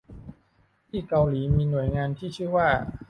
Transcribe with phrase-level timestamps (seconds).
[0.89, 2.67] ที่เกาหลีมีหน่วยงานที่ชื่อว่า